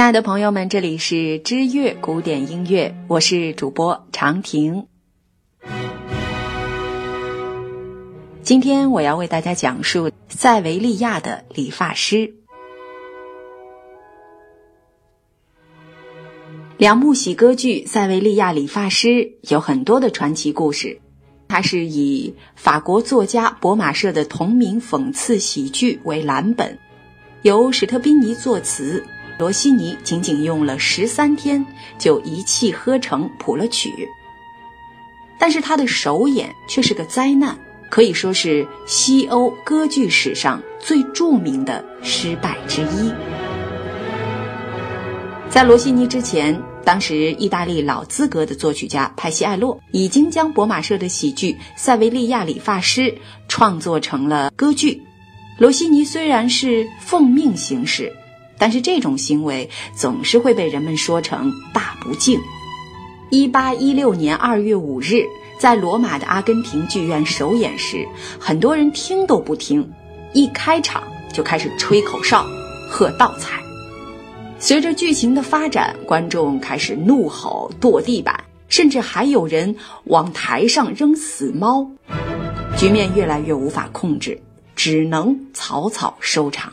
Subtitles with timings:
[0.00, 4.86] 亲爱的朋友们，这里是知乐古典音乐，我是主播长亭。
[8.42, 12.32] 今天我要为大家讲述塞维利亚的理发师。
[16.78, 19.08] 两幕喜歌剧《塞维利亚理发师》
[19.50, 20.98] 有很多的传奇故事，
[21.46, 26.78] 它是以法国作家博马舍的同名讽刺喜剧为蓝本，
[27.42, 29.04] 由史特宾尼作词。
[29.40, 31.64] 罗西尼仅仅用了十三天
[31.98, 34.06] 就一气呵成谱了曲，
[35.38, 37.58] 但是他的首演却是个灾难，
[37.88, 43.10] 可以说是西欧歌剧史上最著名的失败之一。
[45.48, 53.00] 在罗西尼之前，当时意大利老资格的作曲家派西艾洛已经将博马舍的喜剧《塞维利亚理发师》
[53.48, 55.02] 创作成了歌剧。
[55.56, 58.12] 罗西尼虽然是奉命行事。
[58.60, 62.38] 但是这种行为总是会被人们说成大不敬。
[63.30, 65.24] 一八一六年二月五日，
[65.58, 68.06] 在罗马的阿根廷剧院首演时，
[68.38, 69.90] 很多人听都不听，
[70.32, 71.02] 一开场
[71.32, 72.44] 就开始吹口哨、
[72.88, 73.58] 喝倒彩。
[74.58, 79.74] 随着剧情的发展，观众开始怒吼、跺地板，甚至还有人
[80.04, 81.88] 往台上扔死猫，
[82.76, 84.38] 局面越来越无法控制，
[84.76, 86.70] 只能草草收场。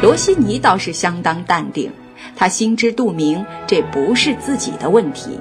[0.00, 1.90] 罗西尼倒是相当淡定，
[2.36, 5.40] 他心知肚明，这不是自己的问题，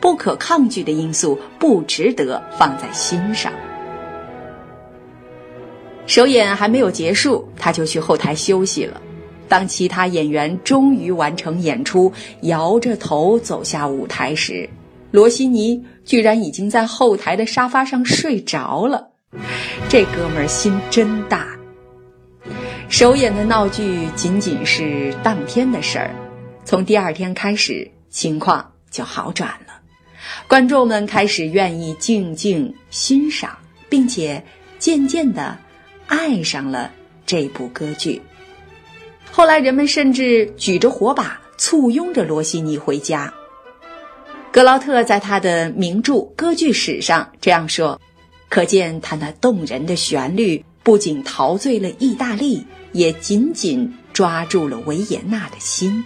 [0.00, 3.52] 不可抗拒的因素不值得放在心上。
[6.06, 9.02] 首演还没有结束，他就去后台休息了。
[9.48, 12.12] 当其他演员终于完成演出，
[12.42, 14.70] 摇着头走下舞台时，
[15.10, 19.08] 罗西尼居然已经在后台的沙发上睡着了。
[19.88, 21.55] 这哥们儿心真大。
[22.88, 26.14] 首演的闹剧仅仅是当天的事儿，
[26.64, 29.74] 从第二天开始，情况就好转了。
[30.46, 34.42] 观众们开始愿意静静欣赏，并且
[34.78, 35.58] 渐渐的
[36.06, 36.90] 爱上了
[37.26, 38.22] 这部歌剧。
[39.30, 43.32] 后来，人们甚至举着火把簇拥着罗西尼回家。
[44.52, 48.00] 格劳特在他的名著《歌剧史》上这样说，
[48.48, 50.64] 可见他那动人的旋律。
[50.86, 56.04] 不仅陶醉了意大利，也紧紧抓住了维也纳的心。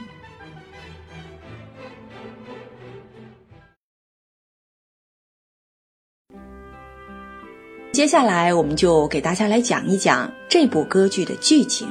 [7.93, 11.87] 接下来，我们就给大家来讲一讲这部歌剧的剧情。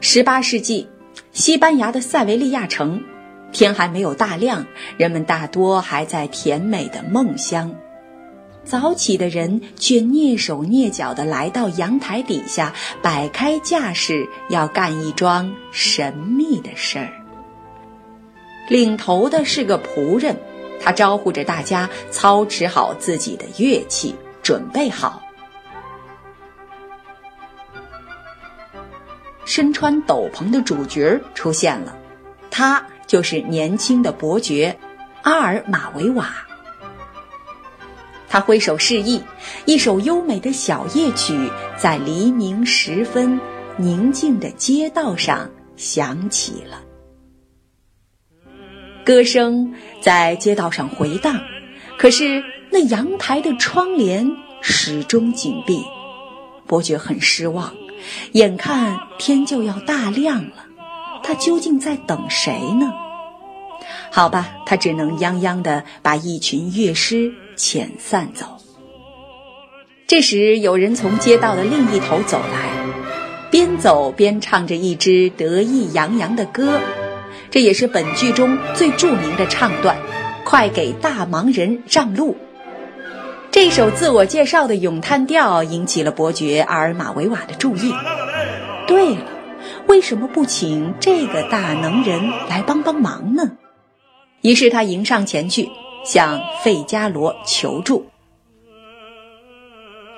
[0.00, 0.88] 十八世纪，
[1.30, 3.00] 西班牙的塞维利亚城，
[3.52, 4.66] 天还没有大亮，
[4.96, 7.72] 人们大多还在甜美的梦乡。
[8.68, 17.08] 早起的人却蹑手蹑脚地来到阳台底下，摆开架势，要干一桩神秘的事儿。
[18.68, 20.36] 领头的是个仆人，
[20.78, 25.22] 他招呼着大家操持好自己的乐器，准备好。
[29.46, 31.96] 身穿斗篷的主角出现了，
[32.50, 34.78] 他就是年轻的伯爵
[35.22, 36.34] 阿尔马维瓦。
[38.28, 39.22] 他挥手示意，
[39.64, 43.40] 一首优美的小夜曲在黎明时分
[43.76, 46.82] 宁静的街道上响起了。
[49.04, 49.72] 歌声
[50.02, 51.40] 在街道上回荡，
[51.96, 55.82] 可是那阳台的窗帘始终紧闭。
[56.66, 57.72] 伯爵很失望，
[58.32, 60.66] 眼看天就要大亮了，
[61.22, 62.92] 他究竟在等谁呢？
[64.10, 67.32] 好吧，他只能泱泱的把一群乐师。
[67.58, 68.46] 遣散走。
[70.06, 72.70] 这时，有人从街道的另一头走来，
[73.50, 76.80] 边走边唱着一支得意洋洋的歌，
[77.50, 79.98] 这也是本剧中最著名的唱段。
[80.44, 82.34] 快给大忙人让路！
[83.50, 87.92] 这首自我介绍的咏叹调引起了伯爵阿尔马维瓦的注意。
[88.86, 89.20] 对了，
[89.86, 93.58] 为什么不请这个大能人来帮帮忙呢？
[94.40, 95.68] 于是他迎上前去。
[96.04, 98.06] 向费加罗求助。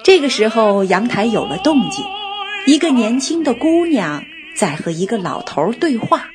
[0.03, 2.05] 这个时候，阳台有了动静，
[2.67, 4.25] 一个年轻的姑娘
[4.57, 6.29] 在和一个老头对话。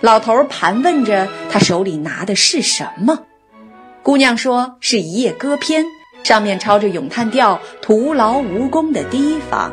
[0.00, 3.24] 老头盘问着他手里拿的是什么。
[4.02, 5.84] 姑娘说是一页歌篇，
[6.22, 9.72] 上面抄着咏叹调，徒劳无功的提防。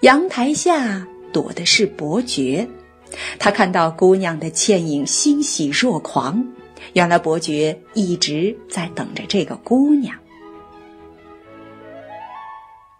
[0.00, 2.68] 阳台下躲的是伯爵，
[3.38, 6.44] 他看到姑娘的倩影，欣喜若狂。
[6.92, 10.16] 原来伯爵一直在等着这个姑娘。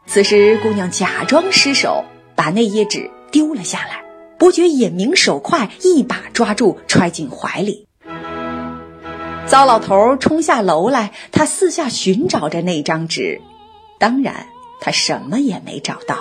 [0.07, 2.05] 此时，姑娘假装失手，
[2.35, 4.03] 把那页纸丢了下来，
[4.39, 7.87] 伯爵眼明手快，一把抓住，揣进怀里。
[9.47, 13.41] 糟老头冲下楼来，他四下寻找着那张纸，
[13.99, 14.47] 当然，
[14.81, 16.19] 他什么也没找到。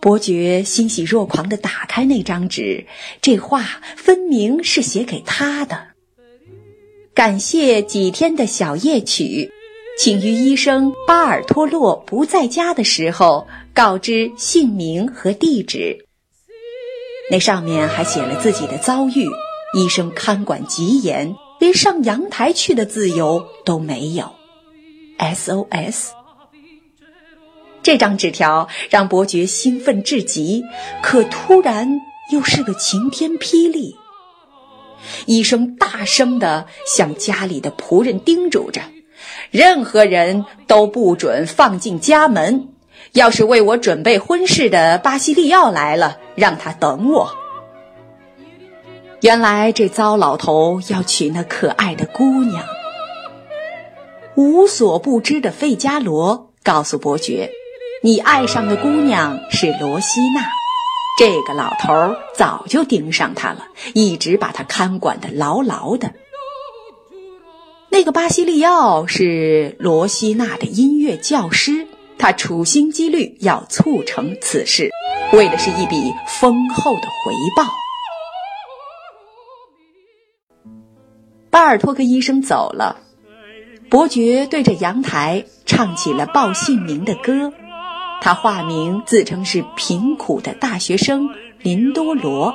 [0.00, 2.86] 伯爵欣喜若狂地打开那张纸，
[3.20, 3.62] 这话
[3.96, 5.91] 分明是写给他的。
[7.14, 9.52] 感谢几天的小夜曲，
[9.98, 16.06] 请于医生巴尔托洛不在家的时候告知姓名和地址。
[17.30, 19.26] 那上面还写了自己的遭遇，
[19.78, 24.32] 医生看管极严，连上阳台去的自由都没有。
[25.18, 26.12] S.O.S.
[27.82, 30.62] 这张纸条让伯爵兴奋至极，
[31.02, 32.00] 可突然
[32.32, 33.96] 又是个晴天霹雳。
[35.26, 38.80] 医生大声地向家里的仆人叮嘱着
[39.50, 42.68] ：“任何人都不准放进家门。
[43.12, 47.30] 要是为我准备婚事的巴西利奥来了，让他等我。”
[49.20, 52.64] 原来这糟老头要娶那可爱的姑娘。
[54.34, 57.50] 无所不知的费加罗告诉伯爵。
[58.02, 60.42] 你爱上的姑娘是罗西娜，
[61.18, 66.12] 这个老头儿早就盯上他了，一直把他看管的牢牢的。
[67.90, 71.86] 那个巴西利奥是罗西娜的音乐教师，
[72.18, 74.90] 他处心积虑要促成此事，
[75.34, 77.70] 为的是一笔丰厚的回报。
[81.50, 82.96] 巴尔托克医生走了，
[83.90, 87.52] 伯爵对着阳台唱起了报姓名的歌。
[88.24, 91.28] 他化名，自称是贫苦的大学生
[91.58, 92.54] 林多罗。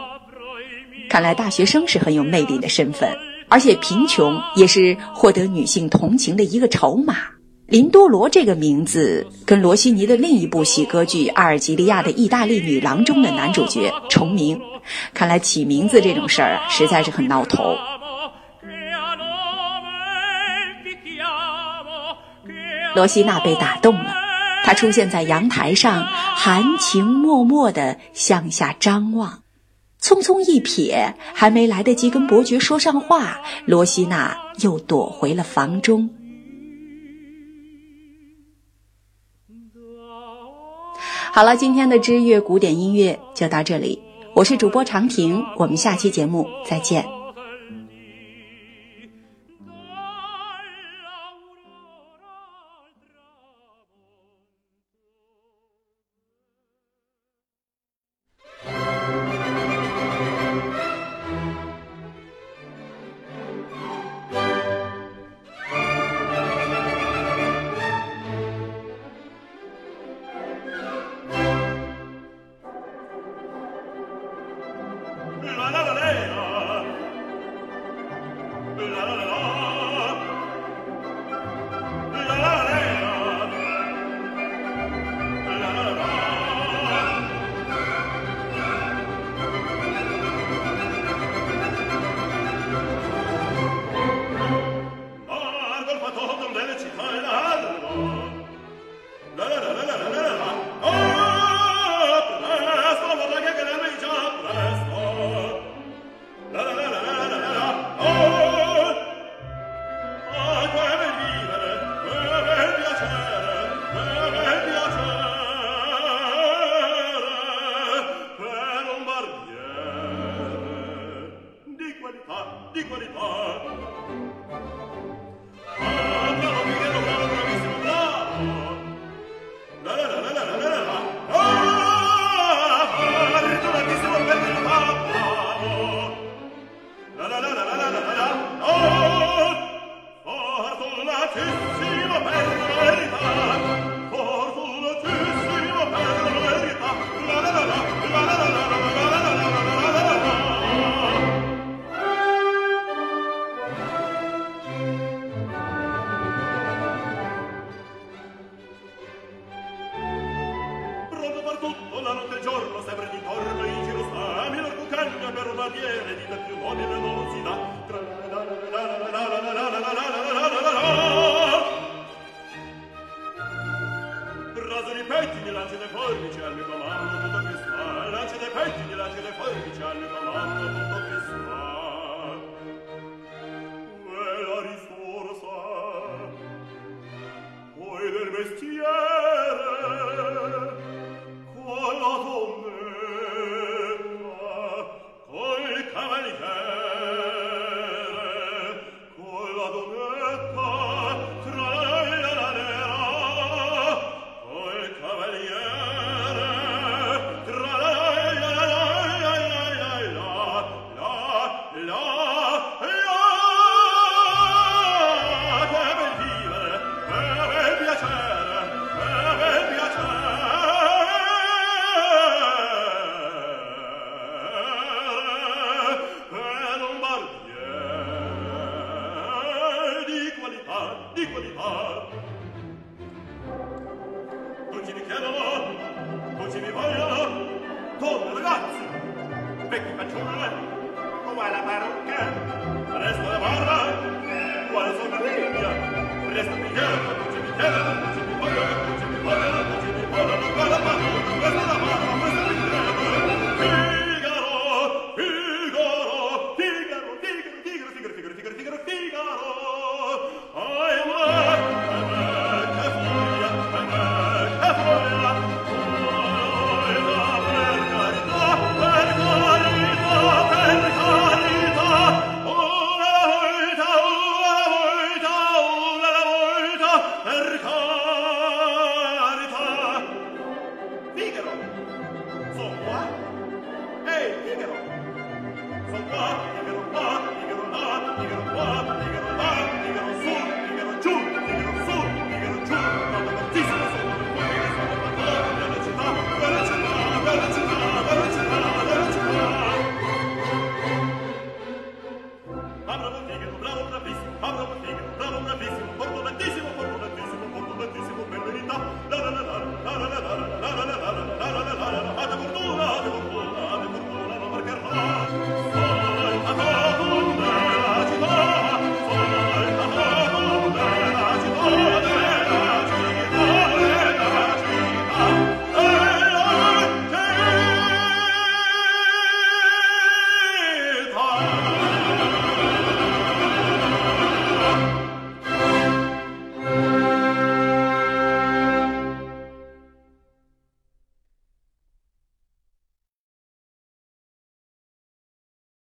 [1.10, 3.14] 看来大学生是很有魅力的身份，
[3.50, 7.18] 而且贫穷也是获得女性同情的一个筹码。
[7.66, 14.58] 林多罗这个名字跟罗西尼的另一部喜歌剧《阿尔及利亚的意大利女郎》中的男主角重名。
[15.14, 17.76] 看来起名字这种事儿啊，实在是很闹头。
[22.96, 24.27] 罗西娜被打动了。
[24.68, 29.42] 他出现在阳台上，含情脉脉地向下张望，
[30.02, 36.10] 匆匆一瞥，还没来得及跟伯爵说上话，罗西娜又躲回了房中。
[41.32, 44.02] 好了，今天的知乐古典音乐就到这里，
[44.36, 47.17] 我是主播长亭，我们下期节目再见。